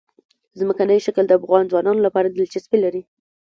[0.59, 3.01] ځمکنی شکل د افغان ځوانانو لپاره دلچسپي لري.